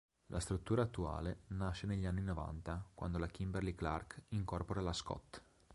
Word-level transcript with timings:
La 0.31 0.39
struttura 0.39 0.81
attuale 0.81 1.41
nasce 1.49 1.85
negli 1.85 2.07
anni 2.07 2.23
novanta, 2.23 2.83
quando 2.95 3.19
la 3.19 3.27
Kimberly-Clark 3.27 4.23
incorpora 4.29 4.81
la 4.81 4.93
Scott. 4.93 5.43